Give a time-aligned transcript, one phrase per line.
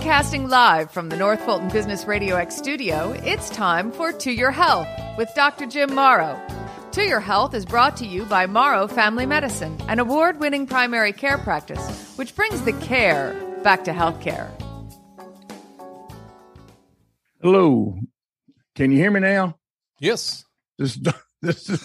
[0.00, 4.50] Broadcasting live from the North Fulton Business Radio X studio, it's time for To Your
[4.50, 4.88] Health
[5.18, 5.66] with Dr.
[5.66, 6.40] Jim Morrow.
[6.92, 11.12] To Your Health is brought to you by Morrow Family Medicine, an award winning primary
[11.12, 14.48] care practice which brings the care back to healthcare.
[17.42, 17.98] Hello.
[18.76, 19.58] Can you hear me now?
[19.98, 20.46] Yes.
[20.78, 20.94] This,
[21.42, 21.78] this this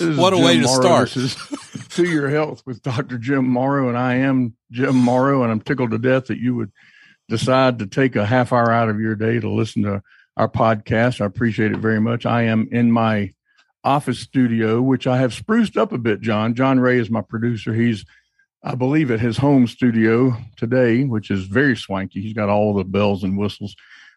[0.00, 0.80] is what a Jim way to Morrow.
[0.80, 1.10] start.
[1.10, 3.18] This is to your health with Dr.
[3.18, 6.72] Jim Morrow, and I am Jim Morrow, and I'm tickled to death that you would
[7.32, 10.02] decide to take a half hour out of your day to listen to
[10.36, 11.20] our podcast.
[11.20, 12.26] I appreciate it very much.
[12.26, 13.32] I am in my
[13.82, 16.54] office studio, which I have spruced up a bit, John.
[16.54, 17.72] John Ray is my producer.
[17.74, 18.04] He's,
[18.62, 22.20] I believe, at his home studio today, which is very swanky.
[22.20, 23.74] He's got all the bells and whistles.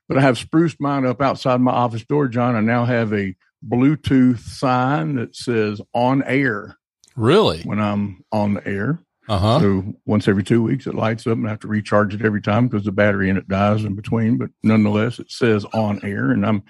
[0.08, 2.56] But I have spruced mine up outside my office door, John.
[2.56, 3.34] I now have a
[3.68, 6.78] Bluetooth sign that says on air
[7.16, 7.62] Really?
[7.64, 9.00] when I'm on the air.
[9.28, 9.60] Uh huh.
[9.60, 12.42] So once every two weeks, it lights up and I have to recharge it every
[12.42, 14.38] time because the battery in it dies in between.
[14.38, 16.32] But nonetheless, it says on air.
[16.32, 16.64] And I'm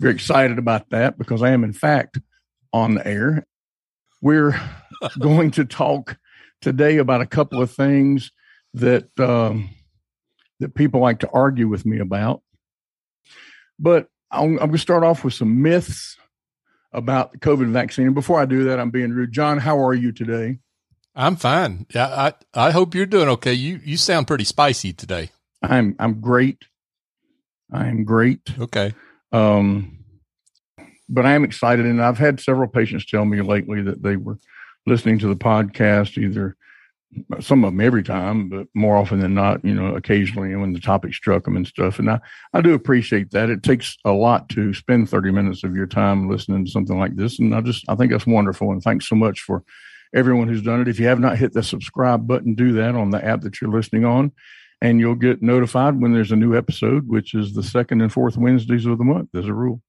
[0.00, 2.18] very excited about that because I am, in fact,
[2.72, 3.46] on the air.
[4.22, 4.58] We're
[5.18, 6.16] going to talk
[6.60, 8.32] today about a couple of things
[8.74, 9.70] that um,
[10.60, 12.42] that people like to argue with me about.
[13.78, 16.16] But I'm, I'm going to start off with some myths
[16.92, 18.06] about the COVID vaccine.
[18.06, 19.32] And before I do that, I'm being rude.
[19.32, 20.58] John, how are you today?
[21.18, 21.84] I'm fine.
[21.92, 23.52] Yeah, I I hope you're doing okay.
[23.52, 25.30] You you sound pretty spicy today.
[25.60, 26.64] I'm I'm great.
[27.72, 28.40] I am great.
[28.58, 28.94] Okay.
[29.32, 29.98] Um,
[31.08, 34.38] but I am excited, and I've had several patients tell me lately that they were
[34.86, 36.56] listening to the podcast, either
[37.40, 40.80] some of them every time, but more often than not, you know, occasionally when the
[40.80, 41.98] topic struck them and stuff.
[41.98, 42.20] And I,
[42.52, 43.50] I do appreciate that.
[43.50, 47.16] It takes a lot to spend 30 minutes of your time listening to something like
[47.16, 47.38] this.
[47.38, 48.72] And I just, I think that's wonderful.
[48.72, 49.64] And thanks so much for
[50.14, 50.88] everyone who's done it.
[50.88, 53.70] If you have not hit the subscribe button, do that on the app that you're
[53.70, 54.32] listening on.
[54.80, 58.36] And you'll get notified when there's a new episode, which is the second and fourth
[58.36, 59.34] Wednesdays of the month.
[59.34, 59.82] as a rule.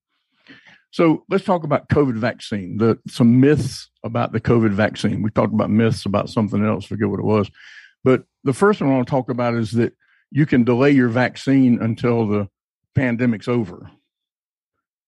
[0.91, 2.77] So let's talk about COVID vaccine.
[2.77, 5.21] The some myths about the COVID vaccine.
[5.21, 6.85] We talked about myths about something else.
[6.85, 7.49] Forget what it was.
[8.03, 9.93] But the first one I want to talk about is that
[10.31, 12.49] you can delay your vaccine until the
[12.95, 13.91] pandemic's over,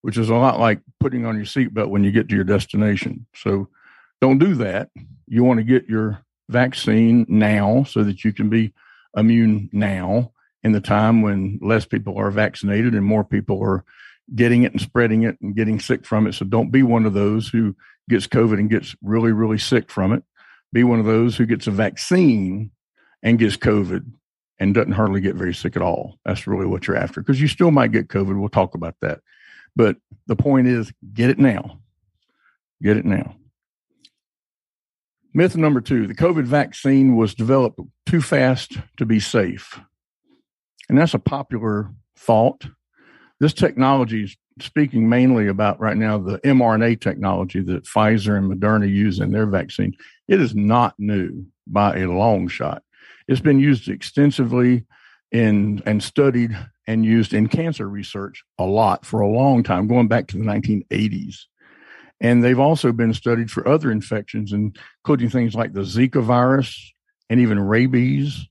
[0.02, 3.26] which is a lot like putting on your seatbelt when you get to your destination.
[3.34, 3.68] So
[4.22, 4.88] don't do that.
[5.26, 8.72] You want to get your vaccine now so that you can be
[9.16, 10.30] immune now
[10.62, 13.84] in the time when less people are vaccinated and more people are
[14.32, 16.34] getting it and spreading it and getting sick from it.
[16.34, 17.74] So don't be one of those who
[18.08, 20.22] gets COVID and gets really, really sick from it.
[20.72, 22.70] Be one of those who gets a vaccine
[23.24, 24.08] and gets COVID
[24.60, 26.20] and doesn't hardly get very sick at all.
[26.24, 28.38] That's really what you're after because you still might get COVID.
[28.38, 29.18] We'll talk about that.
[29.74, 29.96] But
[30.28, 31.80] the point is get it now.
[32.80, 33.34] Get it now.
[35.34, 39.80] Myth number two the COVID vaccine was developed too fast to be safe.
[40.88, 42.66] And that's a popular thought.
[43.40, 48.88] This technology is speaking mainly about right now the mRNA technology that Pfizer and Moderna
[48.88, 49.94] use in their vaccine.
[50.28, 52.82] It is not new by a long shot.
[53.26, 54.84] It's been used extensively
[55.30, 56.56] in and studied
[56.86, 60.44] and used in cancer research a lot for a long time, going back to the
[60.44, 61.46] 1980s.
[62.22, 66.94] And they've also been studied for other infections, including things like the Zika virus
[67.28, 68.46] and even rabies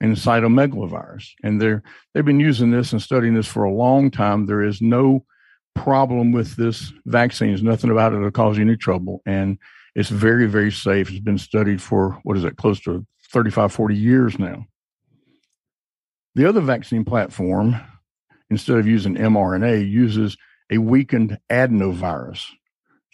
[0.00, 1.28] and cytomegalovirus.
[1.42, 1.82] And they're
[2.12, 4.46] they've been using this and studying this for a long time.
[4.46, 5.26] There is no
[5.74, 7.48] problem with this vaccine.
[7.48, 9.20] There's nothing about it that'll cause you any trouble.
[9.26, 9.58] And
[9.94, 11.10] it's very, very safe.
[11.10, 14.66] It's been studied for what is it, close to 35, 40 years now.
[16.36, 17.76] The other vaccine platform,
[18.48, 20.36] instead of using mRNA, uses
[20.70, 22.46] a weakened adenovirus.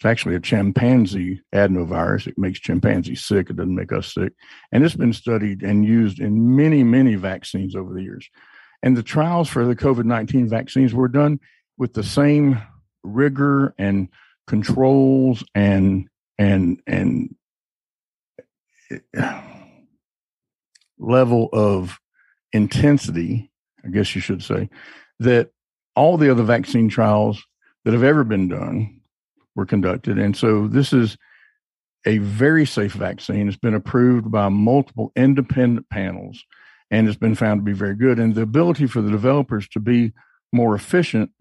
[0.01, 2.25] It's actually a chimpanzee adenovirus.
[2.25, 3.51] It makes chimpanzees sick.
[3.51, 4.33] It doesn't make us sick.
[4.71, 8.27] And it's been studied and used in many, many vaccines over the years.
[8.81, 11.39] And the trials for the COVID 19 vaccines were done
[11.77, 12.59] with the same
[13.03, 14.07] rigor and
[14.47, 16.09] controls and,
[16.39, 17.35] and, and
[20.97, 21.99] level of
[22.53, 23.51] intensity,
[23.85, 24.67] I guess you should say,
[25.19, 25.51] that
[25.95, 27.45] all the other vaccine trials
[27.85, 29.00] that have ever been done
[29.55, 30.17] were conducted.
[30.17, 31.17] And so this is
[32.05, 33.47] a very safe vaccine.
[33.47, 36.43] It's been approved by multiple independent panels
[36.89, 38.19] and it's been found to be very good.
[38.19, 40.11] And the ability for the developers to be
[40.51, 41.31] more efficient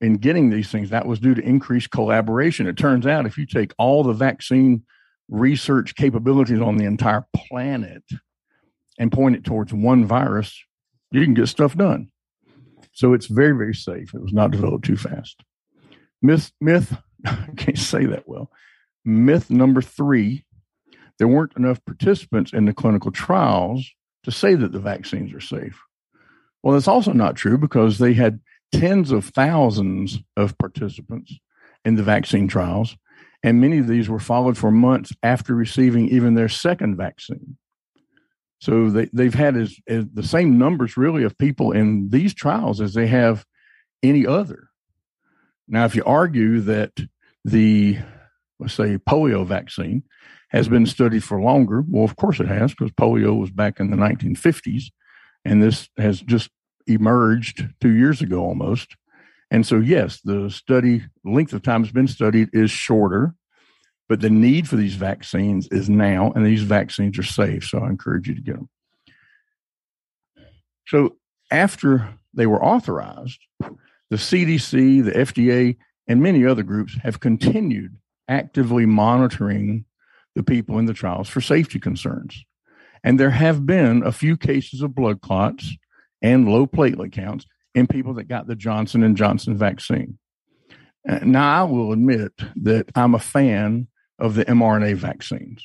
[0.00, 2.66] in getting these things, that was due to increased collaboration.
[2.66, 4.82] It turns out if you take all the vaccine
[5.28, 8.02] research capabilities on the entire planet
[8.98, 10.58] and point it towards one virus,
[11.12, 12.10] you can get stuff done.
[12.92, 14.14] So it's very, very safe.
[14.14, 15.42] It was not developed too fast.
[16.22, 16.96] Myth, myth,
[17.26, 18.50] I can't say that well.
[19.04, 20.44] Myth number three
[21.20, 23.86] there weren't enough participants in the clinical trials
[24.24, 25.78] to say that the vaccines are safe.
[26.62, 28.40] Well, that's also not true because they had
[28.72, 31.38] tens of thousands of participants
[31.84, 32.96] in the vaccine trials,
[33.42, 37.58] and many of these were followed for months after receiving even their second vaccine.
[38.62, 42.80] So they, they've had as, as the same numbers really of people in these trials
[42.80, 43.44] as they have
[44.02, 44.69] any other.
[45.70, 46.92] Now, if you argue that
[47.44, 47.98] the,
[48.58, 50.02] let's say, polio vaccine
[50.48, 53.90] has been studied for longer, well, of course it has, because polio was back in
[53.90, 54.86] the 1950s,
[55.44, 56.50] and this has just
[56.88, 58.96] emerged two years ago almost.
[59.52, 63.34] And so, yes, the study length of time has been studied is shorter,
[64.08, 67.64] but the need for these vaccines is now, and these vaccines are safe.
[67.64, 68.68] So I encourage you to get them.
[70.88, 71.16] So
[71.52, 73.38] after they were authorized,
[74.10, 75.76] the CDC, the FDA,
[76.06, 77.96] and many other groups have continued
[78.28, 79.84] actively monitoring
[80.34, 82.44] the people in the trials for safety concerns.
[83.02, 85.72] And there have been a few cases of blood clots
[86.20, 90.18] and low platelet counts in people that got the Johnson and Johnson vaccine.
[91.08, 95.64] Uh, now, I will admit that I'm a fan of the mRNA vaccines.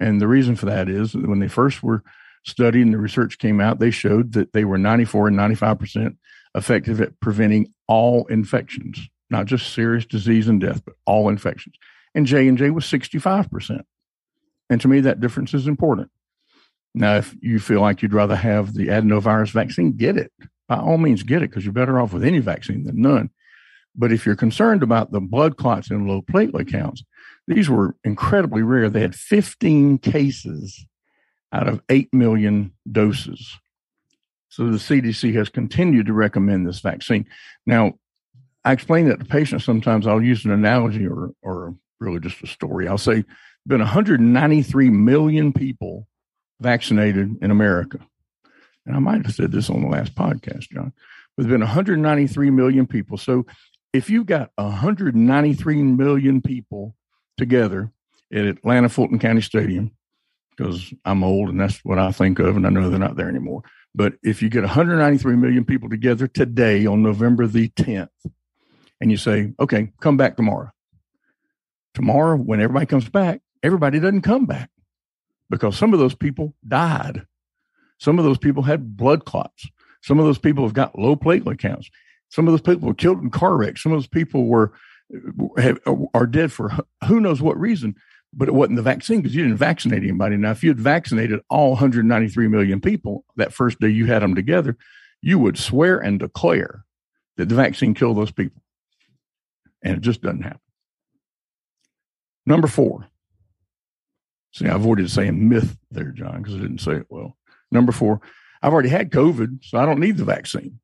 [0.00, 2.02] And the reason for that is that when they first were
[2.44, 6.16] studied and the research came out, they showed that they were 94 and 95%
[6.54, 11.76] effective at preventing all infections, not just serious disease and death, but all infections.
[12.14, 13.82] And J&J was 65%.
[14.70, 16.10] And to me, that difference is important.
[16.94, 20.30] Now, if you feel like you'd rather have the adenovirus vaccine, get it.
[20.68, 23.30] By all means, get it because you're better off with any vaccine than none.
[23.94, 27.02] But if you're concerned about the blood clots and low platelet counts,
[27.46, 28.88] these were incredibly rare.
[28.88, 30.86] They had 15 cases
[31.52, 33.58] out of 8 million doses.
[34.52, 37.24] So the CDC has continued to recommend this vaccine.
[37.64, 37.94] Now,
[38.66, 40.06] I explain that to patients sometimes.
[40.06, 42.86] I'll use an analogy or, or really just a story.
[42.86, 43.24] I'll say,
[43.66, 46.06] been 193 million people
[46.60, 47.98] vaccinated in America.
[48.84, 50.92] And I might have said this on the last podcast, John,
[51.34, 53.16] but there's been 193 million people.
[53.16, 53.46] So
[53.94, 56.94] if you've got 193 million people
[57.38, 57.90] together
[58.30, 59.92] at Atlanta Fulton County Stadium,
[60.54, 63.30] because I'm old and that's what I think of, and I know they're not there
[63.30, 63.62] anymore.
[63.94, 68.08] But if you get 193 million people together today on November the 10th,
[69.00, 70.70] and you say, okay, come back tomorrow.
[71.94, 74.70] Tomorrow, when everybody comes back, everybody doesn't come back
[75.50, 77.26] because some of those people died.
[77.98, 79.68] Some of those people had blood clots.
[80.02, 81.90] Some of those people have got low platelet counts.
[82.30, 83.82] Some of those people were killed in car wrecks.
[83.82, 84.72] Some of those people were
[85.58, 85.78] have,
[86.14, 86.72] are dead for
[87.06, 87.94] who knows what reason.
[88.34, 90.36] But it wasn't the vaccine because you didn't vaccinate anybody.
[90.36, 94.34] Now, if you had vaccinated all 193 million people that first day you had them
[94.34, 94.76] together,
[95.20, 96.84] you would swear and declare
[97.36, 98.62] that the vaccine killed those people.
[99.82, 100.60] And it just doesn't happen.
[102.46, 103.08] Number four,
[104.52, 107.36] See, I avoided saying myth there, John, because I didn't say it well.
[107.70, 108.20] Number four,
[108.62, 110.78] I've already had COVID, so I don't need the vaccine.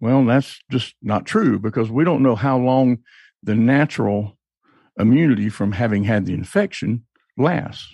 [0.00, 2.98] Well, that's just not true because we don't know how long
[3.42, 4.38] the natural
[4.98, 7.04] immunity from having had the infection
[7.36, 7.88] lasts.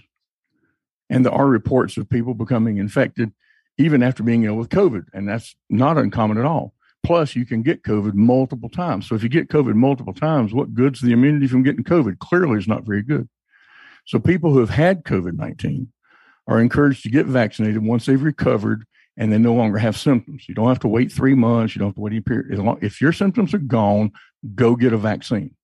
[1.10, 3.32] And there are reports of people becoming infected
[3.78, 6.74] even after being ill with COVID, and that's not uncommon at all.
[7.04, 9.08] Plus, you can get COVID multiple times.
[9.08, 12.18] So, if you get COVID multiple times, what good's the immunity from getting COVID?
[12.18, 13.28] Clearly, is not very good.
[14.08, 15.92] So people who have had COVID 19
[16.46, 18.86] are encouraged to get vaccinated once they've recovered
[19.18, 20.48] and they no longer have symptoms.
[20.48, 21.74] You don't have to wait three months.
[21.74, 22.58] You don't have to wait a period.
[22.80, 24.12] If your symptoms are gone,
[24.54, 25.54] go get a vaccine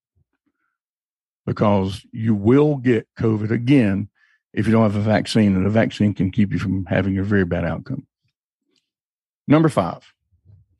[1.46, 4.08] because you will get COVID again
[4.52, 7.24] if you don't have a vaccine, and a vaccine can keep you from having a
[7.24, 8.06] very bad outcome.
[9.48, 10.00] Number five,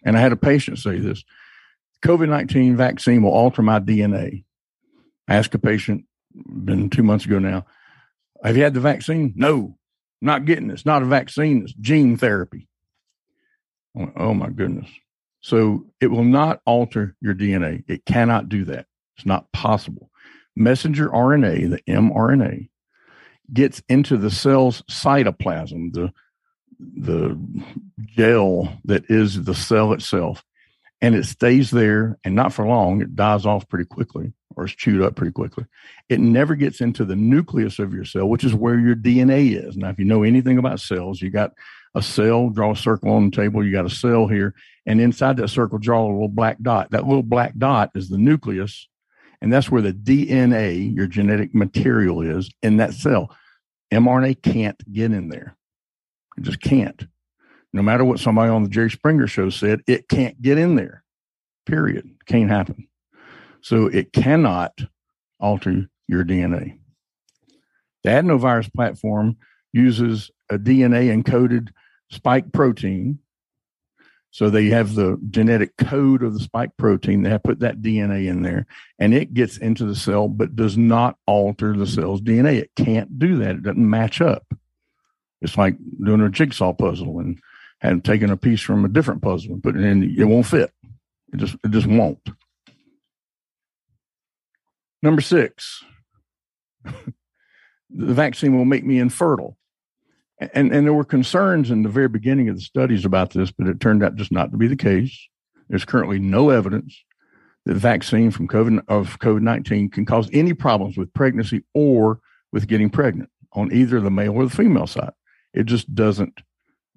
[0.04, 1.24] and I had a patient say this
[2.04, 4.44] COVID 19 vaccine will alter my DNA.
[5.26, 6.04] I asked a patient,
[6.34, 7.66] been two months ago now.
[8.42, 9.32] Have you had the vaccine?
[9.36, 9.76] No,
[10.20, 10.74] not getting it.
[10.74, 11.62] It's not a vaccine.
[11.62, 12.68] It's gene therapy.
[13.94, 14.88] Went, oh my goodness.
[15.40, 17.84] So it will not alter your DNA.
[17.88, 18.86] It cannot do that.
[19.16, 20.10] It's not possible.
[20.56, 22.68] Messenger RNA, the mRNA,
[23.52, 26.12] gets into the cell's cytoplasm, the
[26.78, 27.38] the
[28.00, 30.44] gel that is the cell itself,
[31.00, 33.00] and it stays there and not for long.
[33.00, 35.64] It dies off pretty quickly or is chewed up pretty quickly.
[36.08, 39.76] It never gets into the nucleus of your cell, which is where your DNA is.
[39.76, 41.52] Now, if you know anything about cells, you got
[41.94, 44.54] a cell, draw a circle on the table, you got a cell here,
[44.86, 46.90] and inside that circle, draw a little black dot.
[46.90, 48.88] That little black dot is the nucleus,
[49.40, 53.34] and that's where the DNA, your genetic material, is in that cell.
[53.92, 55.56] mRNA can't get in there.
[56.36, 57.06] It just can't.
[57.72, 61.02] No matter what somebody on the Jerry Springer show said, it can't get in there.
[61.66, 62.08] Period.
[62.26, 62.88] Can't happen.
[63.62, 64.78] So it cannot
[65.40, 66.78] alter your DNA.
[68.02, 69.36] The adenovirus platform
[69.72, 71.70] uses a DNA encoded
[72.10, 73.18] spike protein
[74.34, 77.22] So they have the genetic code of the spike protein.
[77.22, 78.66] They have put that DNA in there
[78.98, 82.56] and it gets into the cell, but does not alter the cell's DNA.
[82.56, 83.50] It can't do that.
[83.54, 84.44] It doesn't match up.
[85.40, 87.38] It's like doing a jigsaw puzzle and
[87.78, 90.16] having taken a piece from a different puzzle and putting it in.
[90.18, 90.72] It won't fit.
[91.32, 92.18] It just, it just won't.
[95.00, 95.84] Number six,
[96.84, 97.04] the
[97.88, 99.56] vaccine will make me infertile
[100.54, 103.66] and and there were concerns in the very beginning of the studies about this, but
[103.66, 105.28] it turned out just not to be the case.
[105.68, 107.02] There's currently no evidence
[107.66, 112.20] that vaccine from COVID of COVID nineteen can cause any problems with pregnancy or
[112.52, 115.12] with getting pregnant on either the male or the female side.
[115.52, 116.40] It just doesn't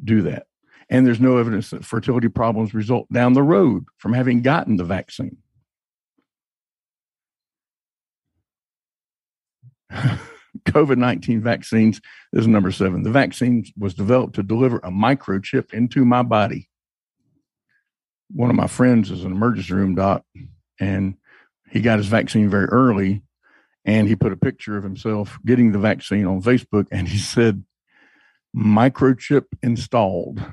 [0.03, 0.47] do that.
[0.89, 4.83] And there's no evidence that fertility problems result down the road from having gotten the
[4.83, 5.37] vaccine.
[10.67, 12.01] COVID 19 vaccines.
[12.31, 13.03] This is number seven.
[13.03, 16.69] The vaccine was developed to deliver a microchip into my body.
[18.31, 20.23] One of my friends is an emergency room doc,
[20.79, 21.15] and
[21.69, 23.23] he got his vaccine very early.
[23.85, 27.63] And he put a picture of himself getting the vaccine on Facebook, and he said,
[28.55, 30.43] microchip installed.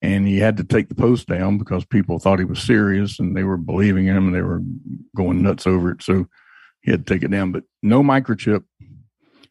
[0.00, 3.36] And he had to take the post down because people thought he was serious and
[3.36, 4.60] they were believing him and they were
[5.16, 6.02] going nuts over it.
[6.02, 6.26] So
[6.80, 8.64] he had to take it down, but no microchip.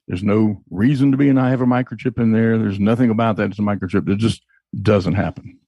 [0.08, 2.58] There's no reason to be, and I have a microchip in there.
[2.58, 3.51] There's nothing about that.
[3.51, 4.10] It's a microchip.
[4.10, 4.41] It just
[4.79, 5.60] doesn't happen.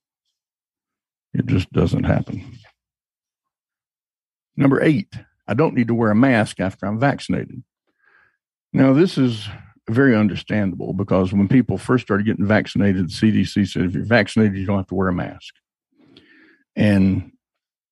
[1.33, 2.59] It just doesn't happen.
[4.55, 5.13] Number eight,
[5.47, 7.63] I don't need to wear a mask after I'm vaccinated.
[8.71, 9.47] Now, this is
[9.89, 14.57] very understandable because when people first started getting vaccinated, the CDC said if you're vaccinated,
[14.57, 15.53] you don't have to wear a mask.
[16.75, 17.31] And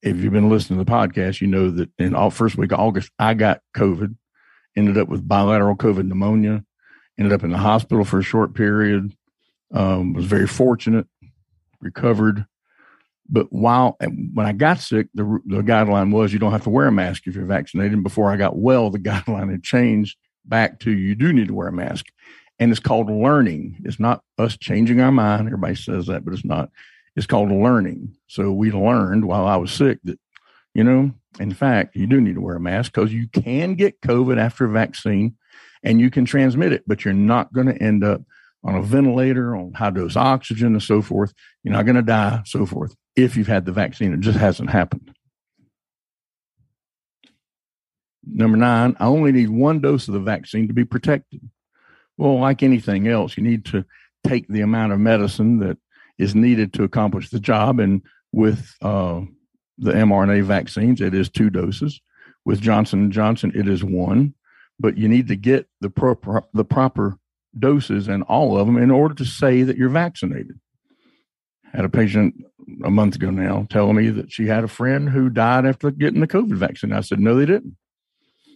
[0.01, 2.79] if you've been listening to the podcast, you know that in all first week of
[2.79, 4.15] August, I got COVID,
[4.75, 6.63] ended up with bilateral COVID pneumonia,
[7.17, 9.15] ended up in the hospital for a short period,
[9.73, 11.07] um, was very fortunate,
[11.81, 12.45] recovered.
[13.29, 16.87] But while when I got sick, the, the guideline was you don't have to wear
[16.87, 17.93] a mask if you're vaccinated.
[17.93, 21.53] And before I got well, the guideline had changed back to you do need to
[21.53, 22.07] wear a mask.
[22.59, 23.81] And it's called learning.
[23.85, 25.47] It's not us changing our mind.
[25.47, 26.69] Everybody says that, but it's not
[27.15, 28.15] It's called learning.
[28.27, 30.19] So we learned while I was sick that,
[30.73, 34.01] you know, in fact, you do need to wear a mask because you can get
[34.01, 35.35] COVID after a vaccine
[35.83, 38.21] and you can transmit it, but you're not going to end up
[38.63, 41.33] on a ventilator, on high dose oxygen, and so forth.
[41.63, 44.13] You're not going to die, so forth, if you've had the vaccine.
[44.13, 45.13] It just hasn't happened.
[48.23, 51.41] Number nine, I only need one dose of the vaccine to be protected.
[52.17, 53.83] Well, like anything else, you need to
[54.27, 55.77] take the amount of medicine that
[56.19, 57.79] is needed to accomplish the job.
[57.79, 59.21] And with uh,
[59.81, 61.99] the mRNA vaccines, it is two doses.
[62.45, 64.33] With Johnson Johnson, it is one.
[64.79, 67.17] But you need to get the proper the proper
[67.57, 70.59] doses and all of them in order to say that you're vaccinated.
[71.73, 72.35] Had a patient
[72.83, 76.21] a month ago now telling me that she had a friend who died after getting
[76.21, 76.93] the COVID vaccine.
[76.93, 77.75] I said, no, they didn't.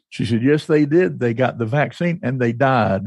[0.09, 1.19] She said, yes, they did.
[1.19, 3.03] They got the vaccine and they died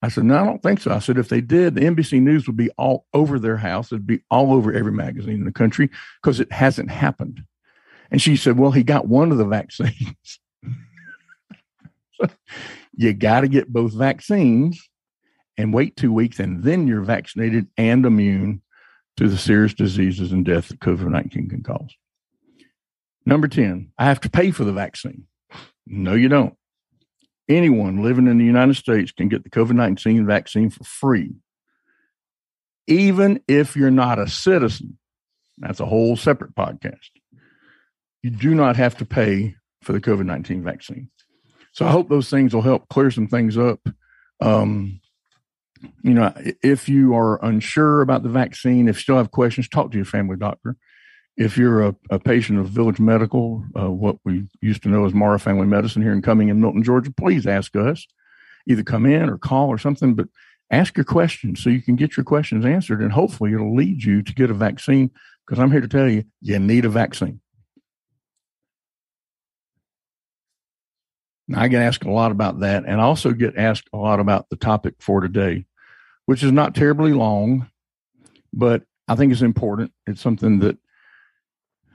[0.00, 0.92] I said, no, I don't think so.
[0.92, 3.90] I said, if they did, the NBC News would be all over their house.
[3.90, 5.90] It'd be all over every magazine in the country
[6.22, 7.42] because it hasn't happened.
[8.10, 10.38] And she said, well, he got one of the vaccines.
[12.96, 14.88] you got to get both vaccines
[15.56, 18.62] and wait two weeks, and then you're vaccinated and immune
[19.16, 21.92] to the serious diseases and death that COVID 19 can cause.
[23.26, 25.26] Number 10, I have to pay for the vaccine.
[25.86, 26.54] No, you don't
[27.48, 31.34] anyone living in the United States can get the COVID 19 vaccine for free,
[32.86, 34.98] even if you're not a citizen.
[35.58, 37.10] That's a whole separate podcast.
[38.22, 41.10] You do not have to pay for the COVID 19 vaccine.
[41.72, 43.80] So I hope those things will help clear some things up.
[44.40, 45.00] Um,
[46.02, 49.92] you know, if you are unsure about the vaccine, if you still have questions, talk
[49.92, 50.76] to your family doctor
[51.38, 55.14] if you're a, a, patient of Village Medical, uh, what we used to know as
[55.14, 58.06] Morrow Family Medicine here in Cumming in Milton, Georgia, please ask us.
[58.66, 60.26] Either come in or call or something, but
[60.70, 64.20] ask your questions so you can get your questions answered, and hopefully it'll lead you
[64.20, 65.10] to get a vaccine.
[65.46, 67.40] Because I'm here to tell you, you need a vaccine.
[71.46, 74.18] Now, I get asked a lot about that, and I also get asked a lot
[74.18, 75.66] about the topic for today,
[76.26, 77.70] which is not terribly long,
[78.52, 79.92] but I think it's important.
[80.06, 80.76] It's something that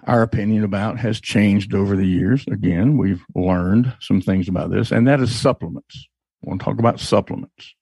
[0.07, 2.45] our opinion about has changed over the years.
[2.47, 6.07] Again, we've learned some things about this, and that is supplements.
[6.43, 7.75] I want to talk about supplements.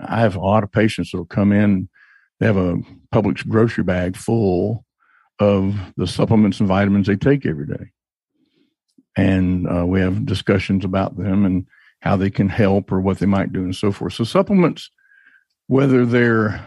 [0.00, 1.88] I have a lot of patients that will come in,
[2.40, 2.78] they have a
[3.14, 4.84] Publix grocery bag full
[5.38, 7.90] of the supplements and vitamins they take every day.
[9.16, 11.66] And uh, we have discussions about them and
[12.00, 14.14] how they can help or what they might do and so forth.
[14.14, 14.90] So, supplements,
[15.66, 16.64] whether they're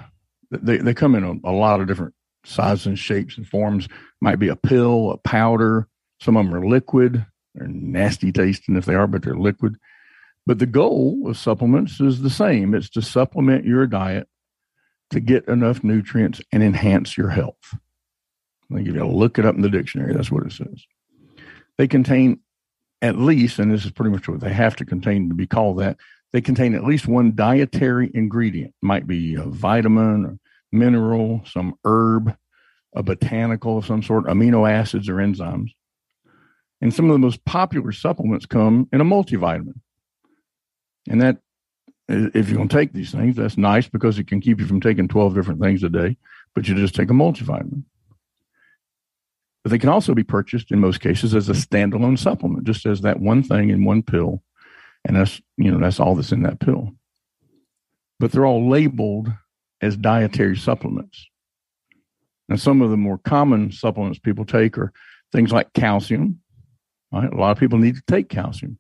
[0.52, 2.14] they, they come in a, a lot of different
[2.46, 3.88] sizes and shapes and forms.
[4.22, 5.88] Might be a pill, a powder.
[6.22, 7.26] Some of them are liquid.
[7.56, 9.76] They're nasty tasting if they are, but they're liquid.
[10.46, 12.74] But the goal of supplements is the same.
[12.74, 14.28] It's to supplement your diet
[15.12, 17.78] to get enough nutrients and enhance your health.
[18.72, 20.86] I think if you a look it up in the dictionary, that's what it says.
[21.78, 22.40] They contain
[23.02, 25.80] at least, and this is pretty much what they have to contain to be called
[25.80, 25.98] that,
[26.32, 28.74] they contain at least one dietary ingredient.
[28.82, 30.40] Might be a vitamin, or
[30.74, 32.36] mineral, some herb,
[32.96, 35.72] a botanical of some sort, amino acids or enzymes.
[36.82, 39.80] And some of the most popular supplements come in a multivitamin.
[41.10, 41.38] And that,
[42.10, 44.82] if you're going to take these things, that's nice because it can keep you from
[44.82, 46.18] taking 12 different things a day,
[46.54, 47.84] but you just take a multivitamin.
[49.64, 53.02] But they can also be purchased in most cases as a standalone supplement, just as
[53.02, 54.44] that one thing in one pill.
[55.06, 56.92] And that's, you know, that's all that's in that pill.
[58.20, 59.30] But they're all labeled
[59.84, 61.28] as dietary supplements.
[62.48, 64.94] Now, some of the more common supplements people take are
[65.32, 66.40] things like calcium.
[67.12, 67.32] Right?
[67.32, 68.80] A lot of people need to take calcium.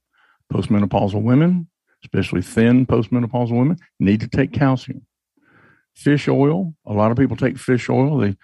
[0.51, 1.67] Postmenopausal women,
[2.03, 5.05] especially thin postmenopausal women, need to take calcium.
[5.95, 8.17] Fish oil, a lot of people take fish oil.
[8.17, 8.36] They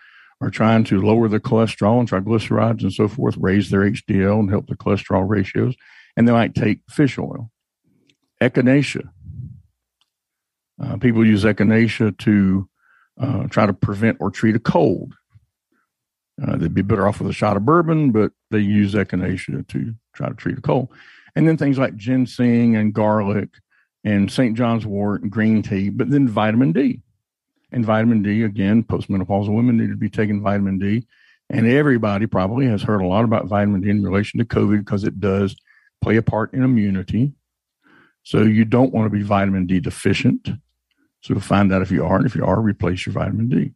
[0.42, 4.50] are trying to lower their cholesterol and triglycerides and so forth, raise their HDL and
[4.50, 5.76] help the cholesterol ratios.
[6.16, 7.52] And they might take fish oil.
[8.42, 9.10] Echinacea.
[10.82, 12.70] Uh, people use echinacea to
[13.20, 15.14] uh, try to prevent or treat a cold.
[16.42, 19.94] Uh, they'd be better off with a shot of bourbon, but they use echinacea to
[20.14, 20.90] try to treat a cold.
[21.36, 23.50] And then things like ginseng and garlic
[24.04, 24.56] and St.
[24.56, 27.02] John's wort and green tea, but then vitamin D.
[27.72, 31.06] And vitamin D, again, postmenopausal women need to be taking vitamin D.
[31.50, 35.04] And everybody probably has heard a lot about vitamin D in relation to COVID because
[35.04, 35.56] it does
[36.02, 37.34] play a part in immunity.
[38.24, 40.50] So you don't want to be vitamin D deficient.
[41.22, 43.74] So to find out if you are, and if you are, replace your vitamin D.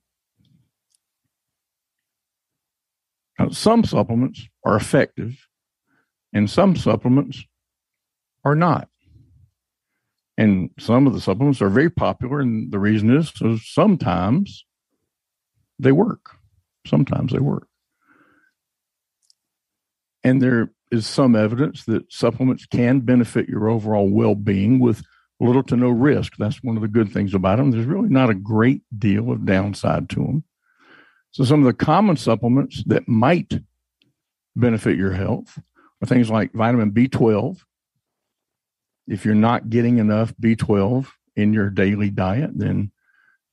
[3.37, 5.47] Now, some supplements are effective,
[6.31, 7.43] and some supplements
[8.45, 8.87] are not.
[10.37, 14.65] And some of the supplements are very popular, and the reason is so sometimes
[15.79, 16.37] they work.
[16.87, 17.67] Sometimes they work.
[20.23, 25.03] And there is some evidence that supplements can benefit your overall well being with
[25.43, 26.33] little to no risk.
[26.37, 27.71] That's one of the good things about them.
[27.71, 30.43] There's really not a great deal of downside to them.
[31.31, 33.59] So, some of the common supplements that might
[34.55, 35.59] benefit your health
[36.01, 37.59] are things like vitamin B12,
[39.07, 42.91] if you're not getting enough B12 in your daily diet, then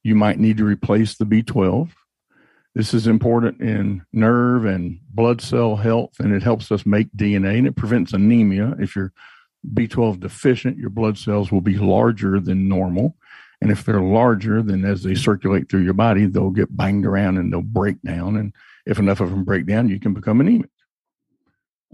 [0.03, 1.91] you might need to replace the B12.
[2.75, 7.59] This is important in nerve and blood cell health, and it helps us make DNA
[7.59, 8.77] and it prevents anemia.
[8.79, 9.13] If you're
[9.69, 13.17] B12 deficient, your blood cells will be larger than normal.
[13.61, 17.37] And if they're larger, then as they circulate through your body, they'll get banged around
[17.37, 18.37] and they'll break down.
[18.37, 18.55] And
[18.87, 20.71] if enough of them break down, you can become anemic.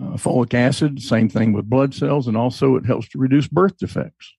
[0.00, 3.78] Uh, folic acid, same thing with blood cells, and also it helps to reduce birth
[3.78, 4.34] defects.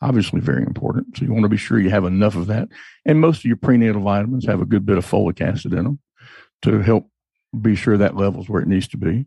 [0.00, 1.16] Obviously, very important.
[1.16, 2.68] So you want to be sure you have enough of that.
[3.04, 5.98] And most of your prenatal vitamins have a good bit of folic acid in them
[6.62, 7.10] to help
[7.60, 9.26] be sure that level's where it needs to be.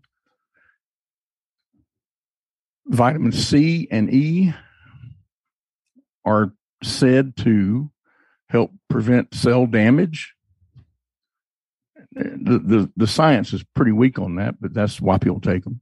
[2.87, 4.53] Vitamin C and E
[6.25, 7.91] are said to
[8.49, 10.33] help prevent cell damage
[12.17, 15.81] the, the, the science is pretty weak on that, but that's why people take them.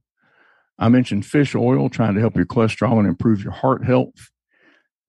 [0.78, 4.30] I mentioned fish oil trying to help your cholesterol and improve your heart health.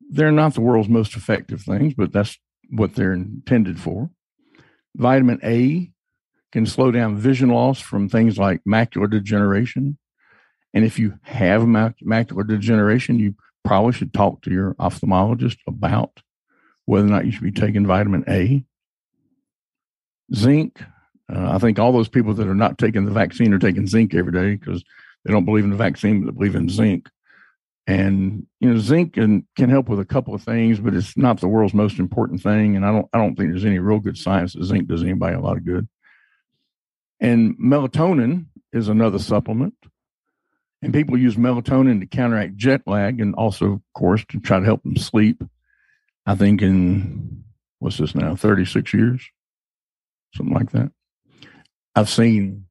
[0.10, 2.38] They're not the world's most effective things, but that's
[2.70, 4.10] what they're intended for.
[4.96, 5.92] Vitamin A
[6.54, 9.98] can slow down vision loss from things like macular degeneration.
[10.74, 16.22] And if you have macular degeneration, you probably should talk to your ophthalmologist about
[16.86, 18.64] whether or not you should be taking vitamin A.
[20.34, 20.80] Zinc
[21.34, 24.14] uh, I think all those people that are not taking the vaccine are taking zinc
[24.14, 24.84] every day because
[25.26, 27.10] they don't believe in the vaccine, but they believe in zinc.
[27.86, 31.40] And you know, zinc can can help with a couple of things, but it's not
[31.40, 32.76] the world's most important thing.
[32.76, 35.36] And I don't I don't think there's any real good science that zinc does anybody
[35.36, 35.88] a lot of good.
[37.20, 39.74] And melatonin is another supplement.
[40.82, 44.66] And people use melatonin to counteract jet lag and also, of course, to try to
[44.66, 45.42] help them sleep.
[46.26, 47.44] I think in
[47.80, 49.24] what's this now, 36 years,
[50.36, 50.92] something like that.
[51.96, 52.66] I've seen,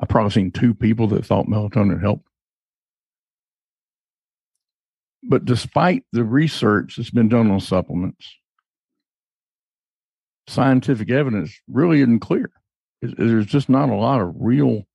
[0.00, 2.28] I've probably seen two people that thought melatonin helped.
[5.22, 8.36] But despite the research that's been done on supplements,
[10.46, 12.50] scientific evidence really isn't clear.
[13.00, 14.87] There's just not a lot of real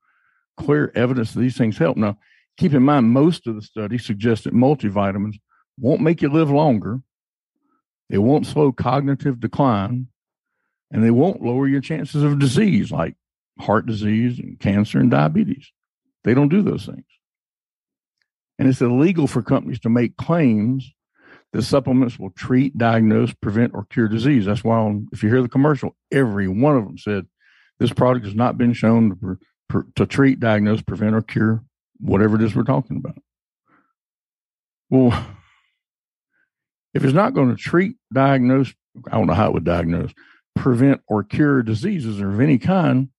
[0.57, 1.97] clear evidence that these things help.
[1.97, 2.17] Now,
[2.57, 5.39] keep in mind, most of the studies suggest that multivitamins
[5.79, 7.01] won't make you live longer,
[8.09, 10.07] They won't slow cognitive decline,
[10.91, 13.15] and they won't lower your chances of disease like
[13.59, 15.71] heart disease and cancer and diabetes.
[16.23, 17.05] They don't do those things.
[18.59, 20.91] And it's illegal for companies to make claims
[21.53, 24.45] that supplements will treat, diagnose, prevent, or cure disease.
[24.45, 27.25] That's why, if you hear the commercial, every one of them said
[27.79, 29.39] this product has not been shown to,
[29.69, 31.63] to treat, diagnose, prevent, or cure
[31.99, 33.17] whatever it is we're talking about.
[34.89, 35.26] Well,
[36.93, 38.73] if it's not going to treat, diagnose,
[39.08, 40.12] I don't know how it would diagnose,
[40.56, 43.10] prevent, or cure diseases of any kind,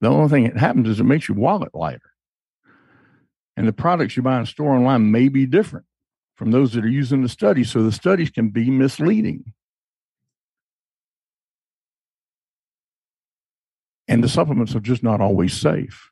[0.00, 2.00] the only thing that happens is it makes your wallet lighter.
[3.56, 5.86] And the products you buy in store online may be different
[6.36, 7.64] from those that are used in the study.
[7.64, 9.52] So the studies can be misleading.
[14.08, 16.10] And the supplements are just not always safe.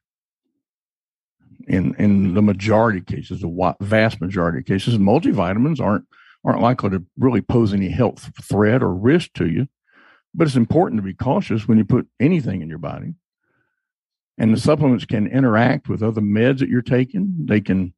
[1.67, 6.07] In in the majority of cases, the vast majority of cases, multivitamins aren't
[6.45, 9.69] aren't likely to really pose any health threat or risk to you.
[10.35, 13.15] But it's important to be cautious when you put anything in your body.
[14.39, 17.35] And the supplements can interact with other meds that you're taking.
[17.45, 17.93] They can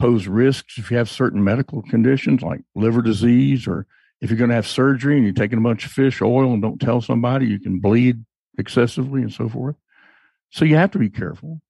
[0.00, 3.86] pose risks if you have certain medical conditions like liver disease, or
[4.20, 6.62] if you're going to have surgery and you're taking a bunch of fish oil and
[6.62, 8.24] don't tell somebody, you can bleed
[8.58, 9.76] excessively and so forth.
[10.50, 11.60] So you have to be careful.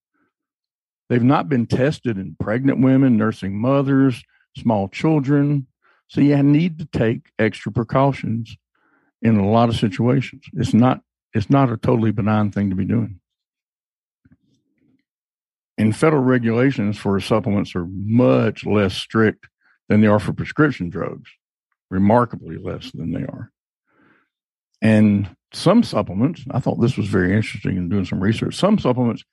[1.09, 4.23] They've not been tested in pregnant women, nursing mothers,
[4.57, 5.67] small children.
[6.09, 8.57] So you need to take extra precautions
[9.23, 10.45] in a lot of situations.
[10.53, 11.01] It's not
[11.33, 13.21] it's not a totally benign thing to be doing.
[15.77, 19.49] And federal regulations for supplements are much less strict
[19.89, 21.29] than they are for prescription drugs,
[21.91, 23.51] remarkably less than they are.
[24.81, 28.57] And some supplements, I thought this was very interesting in doing some research.
[28.57, 29.25] Some supplements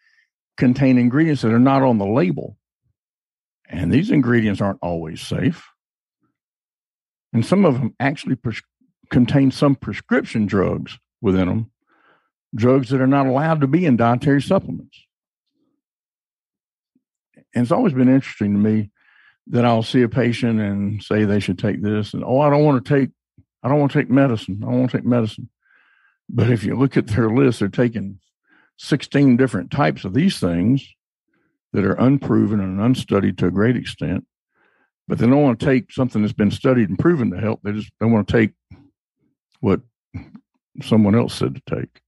[0.57, 2.57] contain ingredients that are not on the label.
[3.69, 5.65] And these ingredients aren't always safe.
[7.33, 8.61] And some of them actually pres-
[9.09, 11.71] contain some prescription drugs within them,
[12.53, 14.97] drugs that are not allowed to be in dietary supplements.
[17.53, 18.91] And it's always been interesting to me
[19.47, 22.63] that I'll see a patient and say they should take this, and oh, I don't
[22.63, 23.09] want to take,
[23.63, 24.61] I don't want to take medicine.
[24.61, 25.49] I don't want to take medicine.
[26.33, 28.19] But if you look at their list, they're taking
[28.77, 30.87] 16 different types of these things
[31.73, 34.25] that are unproven and unstudied to a great extent.
[35.07, 37.61] But they don't want to take something that's been studied and proven to help.
[37.63, 38.51] They just don't want to take
[39.59, 39.81] what
[40.81, 42.01] someone else said to take.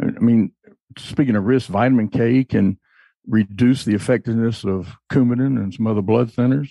[0.00, 0.52] I mean,
[0.96, 2.78] speaking of risk, vitamin K can
[3.26, 6.70] reduce the effectiveness of Coumadin and some other blood thinners.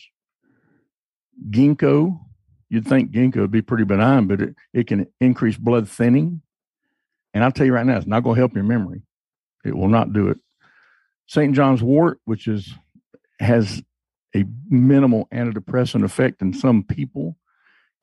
[1.49, 2.19] Ginkgo,
[2.69, 6.41] you'd think ginkgo would be pretty benign, but it, it can increase blood thinning.
[7.33, 9.01] And I'll tell you right now, it's not going to help your memory.
[9.65, 10.37] It will not do it.
[11.27, 11.53] St.
[11.53, 12.73] John's wort, which is
[13.39, 13.81] has
[14.35, 17.37] a minimal antidepressant effect in some people,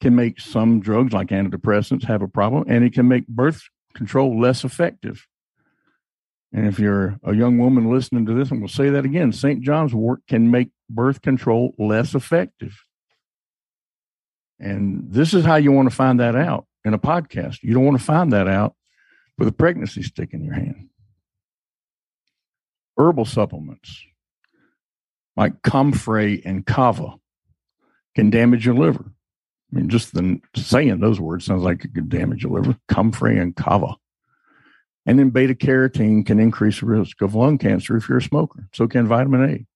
[0.01, 3.63] can make some drugs like antidepressants have a problem, and it can make birth
[3.95, 5.27] control less effective.
[6.53, 9.33] And if you're a young woman listening to this, I'm going to say that again
[9.33, 9.63] St.
[9.63, 12.86] John's wort can make birth control less effective.
[14.59, 17.63] And this is how you want to find that out in a podcast.
[17.63, 18.75] You don't want to find that out
[19.39, 20.89] with a pregnancy stick in your hand.
[22.97, 24.03] Herbal supplements
[25.37, 27.15] like comfrey and kava
[28.15, 29.05] can damage your liver.
[29.73, 32.77] I mean, just the saying those words sounds like it could damage your liver.
[32.89, 33.97] Comfrey and kava.
[35.05, 38.69] And then beta carotene can increase the risk of lung cancer if you're a smoker.
[38.73, 39.67] So can vitamin A.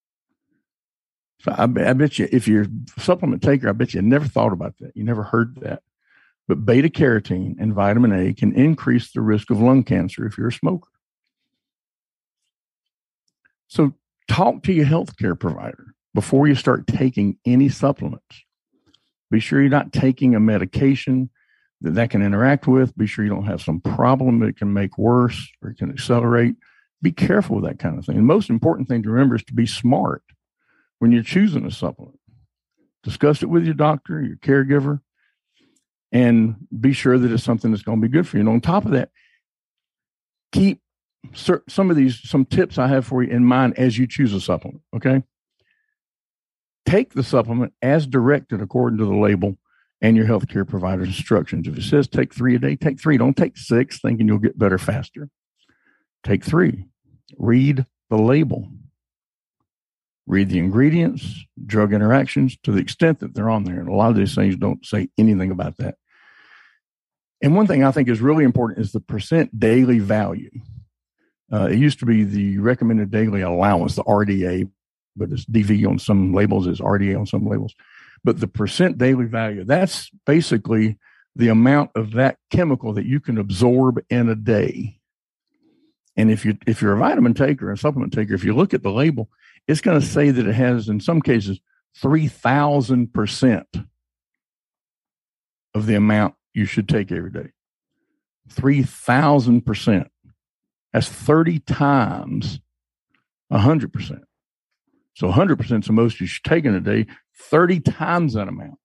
[1.41, 4.53] So I, I, bet you, if you're a supplement taker, I bet you never thought
[4.53, 4.95] about that.
[4.95, 5.83] You never heard that.
[6.47, 10.49] But beta carotene and vitamin A can increase the risk of lung cancer if you're
[10.49, 10.89] a smoker.
[13.69, 13.95] So
[14.29, 18.45] talk to your healthcare provider before you start taking any supplements.
[19.31, 21.31] Be sure you're not taking a medication
[21.81, 22.97] that that can interact with.
[22.99, 26.57] Be sure you don't have some problem that can make worse or can accelerate.
[27.01, 28.17] Be careful with that kind of thing.
[28.17, 30.23] The most important thing to remember is to be smart
[31.01, 32.19] when you're choosing a supplement.
[33.03, 35.01] Discuss it with your doctor, your caregiver,
[36.13, 38.41] and be sure that it's something that's going to be good for you.
[38.41, 39.11] And on top of that,
[40.53, 40.81] keep
[41.35, 44.41] some of these some tips I have for you in mind as you choose a
[44.41, 44.83] supplement.
[44.95, 45.23] Okay,
[46.87, 49.57] take the supplement as directed according to the label
[50.03, 51.67] and your healthcare provider's instructions.
[51.69, 53.17] If it says take three a day, take three.
[53.17, 55.31] Don't take six thinking you'll get better faster.
[56.25, 56.85] Take three.
[57.39, 58.69] Read the label.
[60.31, 63.81] Read the ingredients, drug interactions to the extent that they're on there.
[63.81, 65.97] And a lot of these things don't say anything about that.
[67.43, 70.53] And one thing I think is really important is the percent daily value.
[71.53, 74.71] Uh, it used to be the recommended daily allowance, the RDA,
[75.17, 77.75] but it's DV on some labels, it's RDA on some labels.
[78.23, 80.97] but the percent daily value, that's basically
[81.35, 85.01] the amount of that chemical that you can absorb in a day.
[86.17, 88.85] And if you if you're a vitamin taker, and supplement taker, if you look at
[88.85, 89.29] the label,
[89.71, 91.61] it's going to say that it has in some cases
[91.99, 93.67] 3000 percent
[95.75, 97.51] of the amount you should take every day.
[98.51, 100.09] 3000 percent.
[100.93, 102.61] That's 30 times
[103.53, 104.21] 100%.
[105.15, 107.07] So 100% is the most you should take in a day,
[107.37, 108.79] 30 times that amount.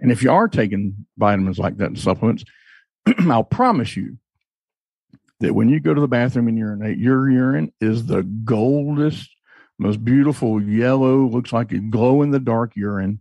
[0.00, 2.44] And if you are taking vitamins like that and supplements,
[3.20, 4.18] I'll promise you
[5.40, 9.33] that when you go to the bathroom and urinate, your urine is the goldest,
[9.78, 13.20] most beautiful yellow, looks like a glow in the dark urine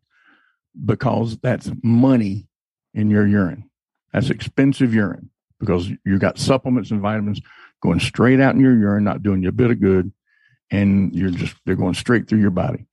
[0.86, 2.48] because that's money
[2.94, 3.70] in your urine.
[4.12, 7.42] That's expensive urine because you got supplements and vitamins
[7.82, 10.12] going straight out in your urine, not doing you a bit of good.
[10.72, 12.86] And you're just, they're going straight through your body.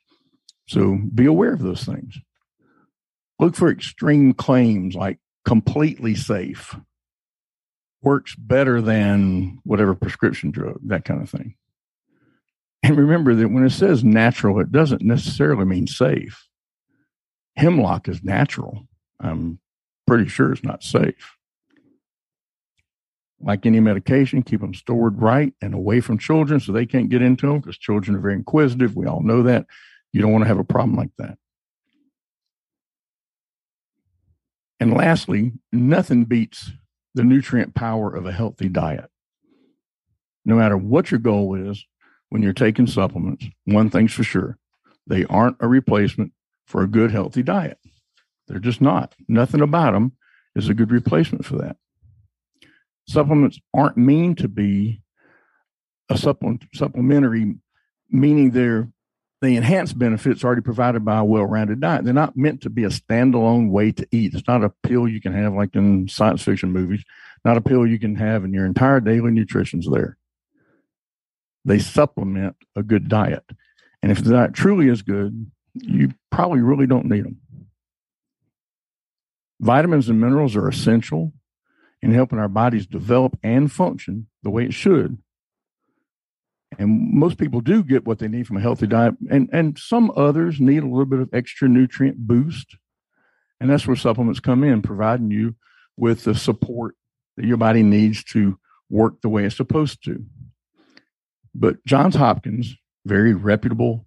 [0.67, 2.19] So be aware of those things.
[3.39, 6.77] Look for extreme claims like completely safe,
[8.03, 11.55] works better than whatever prescription drug, that kind of thing.
[12.83, 16.49] And remember that when it says natural, it doesn't necessarily mean safe.
[17.55, 18.89] Hemlock is natural.
[19.21, 19.59] I'm
[20.07, 21.37] pretty sure it's not safe.
[23.39, 27.21] Like any medication, keep them stored right and away from children so they can't get
[27.21, 28.97] into them because children are very inquisitive.
[28.97, 29.67] We all know that.
[30.13, 31.37] You don't want to have a problem like that.
[34.81, 36.71] And lastly, nothing beats
[37.15, 39.11] the nutrient power of a healthy diet.
[40.45, 41.85] No matter what your goal is,
[42.31, 44.57] when you're taking supplements, one thing's for sure
[45.07, 46.33] they aren't a replacement
[46.67, 47.79] for a good, healthy diet.
[48.47, 49.15] They're just not.
[49.29, 50.13] Nothing about them
[50.55, 51.77] is a good replacement for that.
[53.07, 55.03] Supplements aren't mean to be
[56.09, 57.57] a supplement, supplementary,
[58.09, 58.89] meaning they're
[59.41, 62.05] they enhance benefits already provided by a well-rounded diet.
[62.05, 64.35] They're not meant to be a standalone way to eat.
[64.35, 67.03] It's not a pill you can have like in science fiction movies,
[67.43, 70.19] not a pill you can have and your entire daily nutrition's there.
[71.65, 73.45] They supplement a good diet.
[74.03, 77.41] And if the diet truly is good, you probably really don't need them.
[79.61, 81.33] Vitamins and minerals are essential
[82.01, 85.19] in helping our bodies develop and function the way it should
[86.79, 90.13] and most people do get what they need from a healthy diet, and and some
[90.17, 92.77] others need a little bit of extra nutrient boost,
[93.61, 95.57] and that's where supplements come in, providing you
[95.97, 96.95] with the support
[97.37, 100.25] that your body needs to work the way it's supposed to.
[101.55, 104.07] But Johns Hopkins, very reputable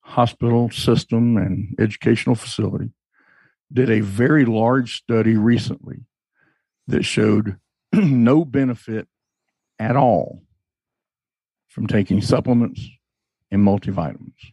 [0.00, 2.90] hospital system and educational facility,
[3.72, 6.04] did a very large study recently
[6.86, 7.56] that showed
[7.92, 9.08] no benefit
[9.78, 10.42] at all
[11.68, 12.86] from taking supplements
[13.50, 14.52] and multivitamins.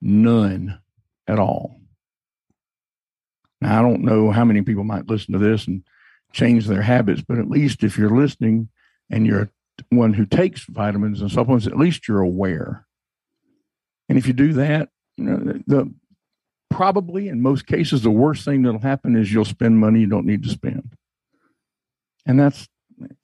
[0.00, 0.78] None
[1.26, 1.80] at all.
[3.60, 5.82] Now, I don't know how many people might listen to this and
[6.32, 8.68] change their habits, but at least if you're listening
[9.10, 9.50] and you're
[9.90, 12.86] one who takes vitamins and supplements, at least you're aware.
[14.08, 15.94] And if you do that, you know, the,
[16.70, 20.26] probably in most cases, the worst thing that'll happen is you'll spend money you don't
[20.26, 20.96] need to spend.
[22.26, 22.68] And that's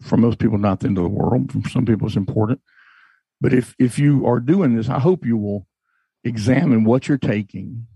[0.03, 1.53] for most people not the end of the world.
[1.53, 2.61] For some people, it's important.
[3.41, 5.67] But if if you are doing this, I hope you will
[6.25, 7.87] examine what you're taking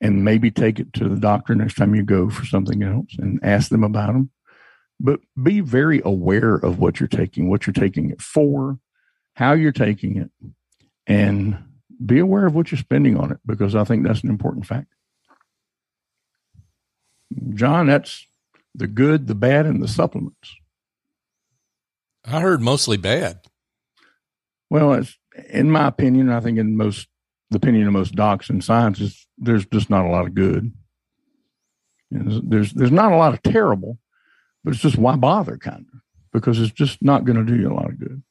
[0.00, 3.40] and maybe take it to the doctor next time you go for something else and
[3.42, 4.30] ask them about them.
[5.04, 8.78] But be very aware of what you're taking, what you're taking it for,
[9.34, 10.30] how you're taking it,
[11.08, 11.58] and
[12.04, 14.86] be aware of what you're spending on it because I think that's an important fact.
[17.54, 18.26] John, that's
[18.76, 20.54] the good, the bad, and the supplements.
[22.24, 23.40] I heard mostly bad.
[24.70, 25.18] Well, it's,
[25.50, 27.08] in my opinion, I think in most
[27.50, 30.72] the opinion of most docs and scientists, there's just not a lot of good.
[32.10, 33.98] there's there's not a lot of terrible,
[34.64, 36.00] but it's just why bother, kind of,
[36.32, 38.22] because it's just not going to do you a lot of good.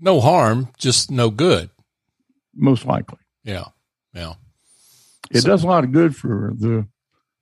[0.00, 1.70] No harm, just no good.
[2.54, 3.18] Most likely.
[3.42, 3.66] Yeah,
[4.12, 4.34] yeah.
[5.30, 6.86] It so, does a lot of good for the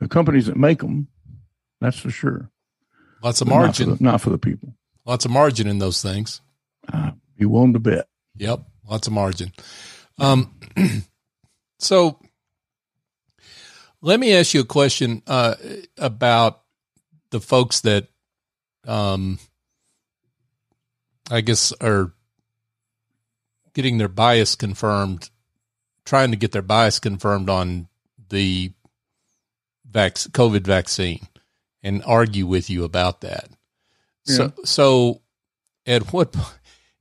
[0.01, 1.09] the companies that make them.
[1.81, 2.51] That's for sure.
[3.23, 4.75] Lots of margin, not for, the, not for, the, people.
[5.05, 6.41] Lots of margin in those things.
[6.93, 8.09] Uh, be willing to bet.
[8.37, 9.53] Yep, lots of margin.
[10.19, 10.59] Um,
[11.79, 12.19] so
[14.01, 15.55] let me ask you a question uh,
[15.97, 16.63] about
[17.31, 18.09] the folks that,
[18.87, 19.39] um,
[21.31, 22.13] I guess, are
[23.75, 25.31] getting their bias confirmed,
[26.05, 27.89] trying to get their bias confirmed on
[28.29, 28.73] the
[29.91, 31.27] vac- COVID vaccine,
[31.83, 33.49] and argue with you about that.
[34.27, 34.37] Yeah.
[34.37, 35.21] So, so
[35.87, 36.35] at what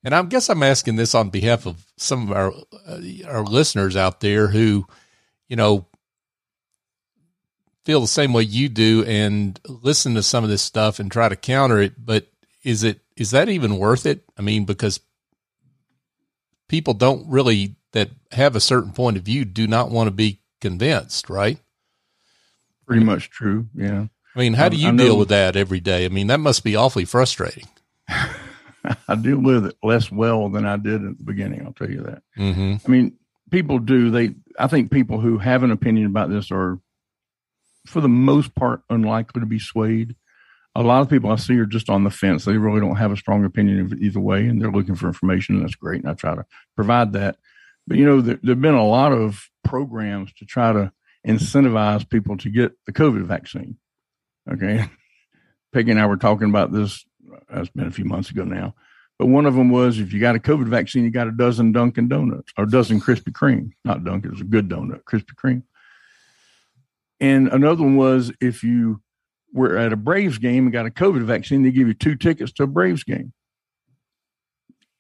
[0.04, 2.54] and I guess I'm asking this on behalf of some of our
[2.88, 4.86] uh, our listeners out there who,
[5.48, 5.86] you know,
[7.84, 11.30] feel the same way you do and listen to some of this stuff and try
[11.30, 11.94] to counter it.
[12.04, 12.28] But
[12.64, 14.24] is it is that even worth it?
[14.38, 15.00] I mean, because
[16.68, 20.42] people don't really that have a certain point of view do not want to be
[20.60, 21.60] convinced, right?
[22.86, 23.68] Pretty much true.
[23.76, 24.08] Yeah.
[24.36, 26.06] I mean, how do you deal with that every day?
[26.06, 27.68] I mean, that must be awfully frustrating.
[28.08, 31.64] I deal with it less well than I did at the beginning.
[31.66, 32.24] I'll tell you that.
[32.38, 32.76] Mm-hmm.
[32.86, 33.18] I mean,
[33.52, 34.10] people do.
[34.10, 36.80] They, I think people who have an opinion about this are,
[37.86, 40.16] for the most part, unlikely to be swayed.
[40.76, 42.46] A lot of people I see are just on the fence.
[42.46, 45.56] They really don't have a strong opinion of either way, and they're looking for information.
[45.56, 47.38] And that's great, and I try to provide that.
[47.88, 50.92] But you know, there, there've been a lot of programs to try to
[51.28, 53.78] incentivize people to get the COVID vaccine.
[54.50, 54.86] Okay,
[55.74, 58.76] Peggy and I were talking about this uh, that's been a few months ago now.
[59.20, 61.74] But one of them was if you got a COVID vaccine, you got a dozen
[61.74, 63.72] Dunkin' Donuts or a dozen Krispy Kreme.
[63.86, 65.64] Not Dunkin', it's a good donut, Krispy Kreme.
[67.22, 69.02] And another one was if you
[69.54, 72.52] were at a Braves game and got a COVID vaccine, they give you two tickets
[72.54, 73.32] to a Braves game,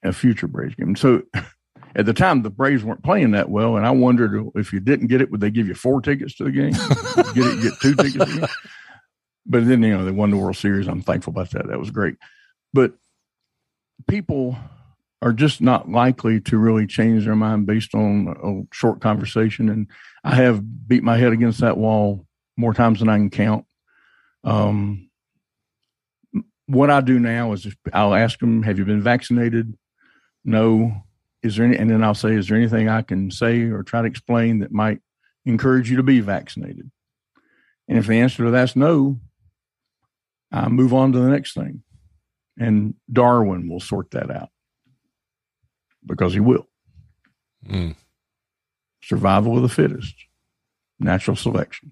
[0.03, 0.95] a future Braves game.
[0.95, 1.23] So
[1.95, 3.75] at the time, the Braves weren't playing that well.
[3.75, 6.45] And I wondered if you didn't get it, would they give you four tickets to
[6.45, 6.71] the game?
[7.34, 8.53] get it, get two tickets
[9.45, 10.88] but then you know they won the World Series.
[10.88, 11.67] I'm thankful about that.
[11.67, 12.15] That was great.
[12.73, 12.93] But
[14.07, 14.57] people
[15.21, 19.69] are just not likely to really change their mind based on a short conversation.
[19.69, 19.88] And
[20.23, 22.25] I have beat my head against that wall
[22.57, 23.65] more times than I can count.
[24.43, 25.10] Um,
[26.65, 29.77] what I do now is I'll ask them, "Have you been vaccinated?"
[30.43, 31.03] No.
[31.43, 31.77] Is there any?
[31.77, 34.71] And then I'll say, "Is there anything I can say or try to explain that
[34.71, 35.01] might
[35.45, 36.89] encourage you to be vaccinated?"
[37.88, 39.19] And if the answer to that's no,
[40.51, 41.84] I move on to the next thing.
[42.57, 44.49] And Darwin will sort that out
[46.05, 46.67] because he will.
[47.67, 47.95] Mm.
[49.03, 50.15] Survival of the fittest,
[50.99, 51.91] natural selection.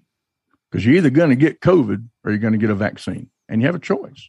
[0.70, 3.60] Because you're either going to get COVID or you're going to get a vaccine, and
[3.60, 4.28] you have a choice.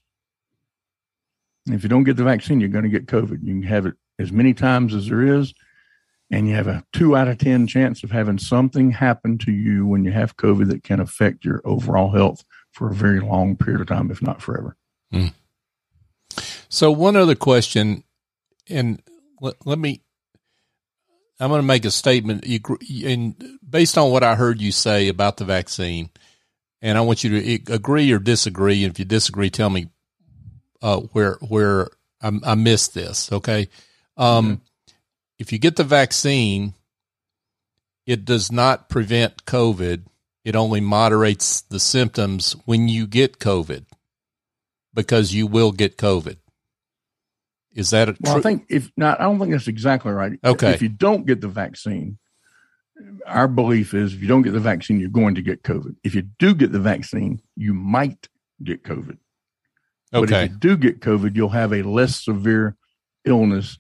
[1.66, 3.44] And if you don't get the vaccine, you're going to get COVID.
[3.44, 5.54] You can have it as many times as there is,
[6.32, 9.86] and you have a two out of 10 chance of having something happen to you
[9.86, 13.82] when you have COVID that can affect your overall health for a very long period
[13.82, 14.76] of time, if not forever.
[15.14, 15.34] Mm.
[16.70, 18.04] So, one other question,
[18.70, 19.04] and
[19.42, 20.02] let, let me,
[21.40, 22.46] I'm going to make a statement,
[23.04, 26.10] and based on what I heard you say about the vaccine,
[26.82, 28.84] and I want you to agree or disagree.
[28.84, 29.90] And if you disagree, tell me
[30.82, 31.90] uh, where where
[32.22, 33.32] I, I missed this.
[33.32, 33.68] Okay,
[34.18, 34.94] um, mm-hmm.
[35.40, 36.76] if you get the vaccine,
[38.06, 40.04] it does not prevent COVID
[40.44, 43.86] it only moderates the symptoms when you get COVID
[44.94, 46.38] because you will get COVID.
[47.74, 48.38] Is that a well?
[48.38, 50.38] I think if not, I don't think that's exactly right.
[50.44, 50.72] Okay.
[50.72, 52.18] If you don't get the vaccine,
[53.26, 55.96] our belief is if you don't get the vaccine, you're going to get COVID.
[56.04, 58.28] If you do get the vaccine, you might
[58.64, 59.18] get COVID.
[60.14, 60.26] Okay.
[60.26, 62.76] But if you do get COVID, you'll have a less severe
[63.24, 63.78] illness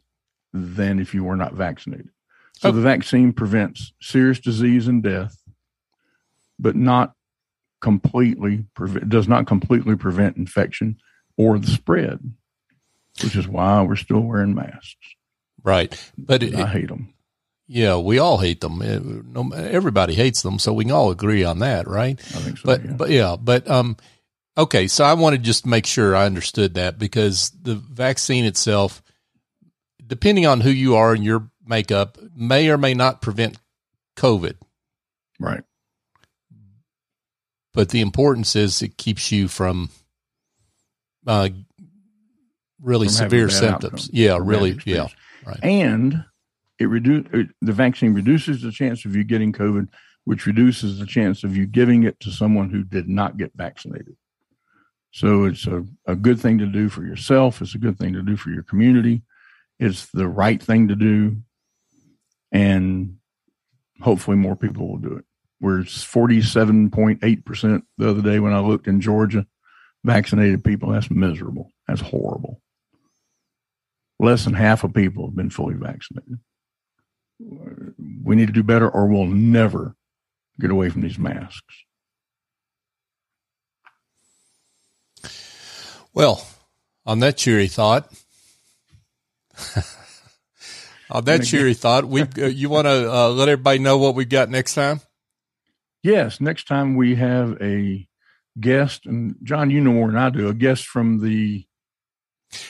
[0.53, 2.09] than if you were not vaccinated.
[2.57, 2.75] So okay.
[2.77, 5.41] the vaccine prevents serious disease and death
[6.61, 7.13] but not
[7.81, 10.97] completely prevent does not completely prevent infection
[11.35, 12.19] or the spread,
[13.23, 15.15] which is why we're still wearing masks.
[15.63, 17.13] Right, but it, I hate them.
[17.67, 19.53] Yeah, we all hate them.
[19.53, 22.19] Everybody hates them, so we can all agree on that, right?
[22.19, 22.63] I think so.
[22.65, 22.91] But yeah.
[22.91, 23.97] but yeah, but um,
[24.57, 24.87] okay.
[24.87, 29.01] So I want to just make sure I understood that because the vaccine itself,
[30.05, 33.57] depending on who you are and your makeup, may or may not prevent
[34.17, 34.55] COVID.
[35.39, 35.63] Right
[37.73, 39.89] but the importance is it keeps you from
[41.25, 41.49] uh,
[42.81, 44.05] really severe symptoms.
[44.05, 44.79] Outcome, yeah, really.
[44.85, 45.07] Yeah.
[45.45, 45.59] Right.
[45.63, 46.25] And
[46.79, 47.27] it reduce
[47.61, 49.87] the vaccine reduces the chance of you getting COVID,
[50.25, 54.15] which reduces the chance of you giving it to someone who did not get vaccinated.
[55.11, 57.61] So it's a, a good thing to do for yourself.
[57.61, 59.23] It's a good thing to do for your community.
[59.77, 61.37] It's the right thing to do.
[62.51, 63.17] And
[64.01, 65.25] hopefully more people will do it.
[65.59, 69.45] We're 47.8% the other day when I looked in Georgia,
[70.03, 70.91] vaccinated people.
[70.91, 71.71] That's miserable.
[71.87, 72.61] That's horrible.
[74.21, 76.37] Less than half of people have been fully vaccinated.
[77.39, 79.95] We need to do better or we'll never
[80.59, 81.75] get away from these masks.
[86.13, 86.45] Well,
[87.03, 88.13] on that cheery thought,
[91.09, 94.29] on that cheery thought, we uh, you want to uh, let everybody know what we've
[94.29, 95.01] got next time?
[96.03, 98.07] Yes, next time we have a
[98.59, 101.65] guest, and John, you know more than I do, a guest from the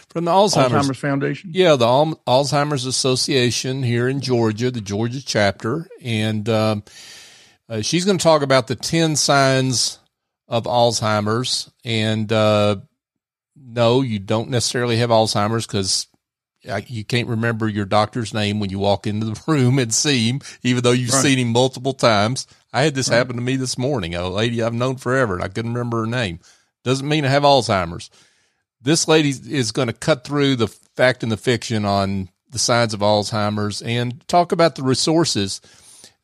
[0.10, 1.52] from the Alzheimer's, Alzheimer's Foundation.
[1.54, 6.84] Yeah, the Al- Alzheimer's Association here in Georgia, the Georgia chapter, and um,
[7.70, 10.00] uh, she's going to talk about the ten signs
[10.48, 11.72] of Alzheimer's.
[11.84, 12.78] And uh,
[13.56, 16.08] no, you don't necessarily have Alzheimer's because
[16.88, 20.42] you can't remember your doctor's name when you walk into the room and see him,
[20.62, 21.24] even though you've right.
[21.24, 22.46] seen him multiple times.
[22.74, 23.18] I had this right.
[23.18, 24.14] happen to me this morning.
[24.14, 26.40] A lady I've known forever, and I couldn't remember her name.
[26.84, 28.10] Doesn't mean I have Alzheimer's.
[28.82, 32.94] This lady is going to cut through the fact and the fiction on the signs
[32.94, 35.62] of Alzheimer's and talk about the resources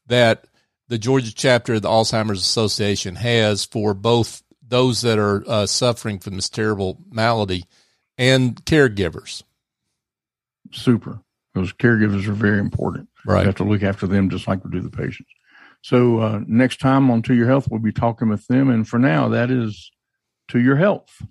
[0.07, 0.45] that
[0.87, 6.19] the Georgia chapter of the Alzheimer's Association has for both those that are uh, suffering
[6.19, 7.65] from this terrible malady
[8.17, 9.43] and caregivers.
[10.71, 11.21] Super.
[11.53, 13.09] Those caregivers are very important.
[13.25, 13.41] Right.
[13.41, 15.31] We have to look after them just like we do the patients.
[15.81, 18.69] So uh, next time on To Your Health, we'll be talking with them.
[18.69, 19.91] And for now, that is
[20.49, 21.21] To Your Health.